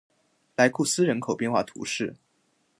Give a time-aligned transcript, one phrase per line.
[0.55, 2.15] 莱库斯人口变化图示